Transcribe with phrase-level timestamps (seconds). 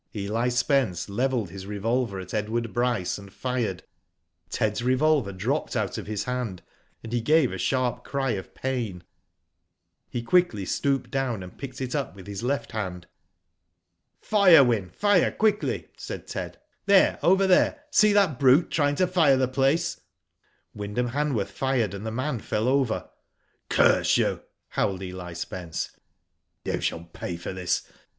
[0.15, 3.83] Eli Spence levelled his revolver at Edward Bryce and fired.
[4.49, 6.63] Ted's revolver dropped out of his hand,
[7.03, 9.03] and he gave a sharp cry of pain.
[10.09, 13.05] He quickly stooped down, and picked it up with his left, hand.
[14.19, 16.57] "Fire, Wyn, fire quickly," said Ted.
[16.87, 17.83] "There, over there.
[17.91, 20.01] See that brute trying to fire the place."
[20.73, 23.07] Wyndham Hanworth fired, and the man fell over.
[23.69, 25.91] "Curse you," howled Eli Spence.
[26.65, 27.83] '^You shall pay for this.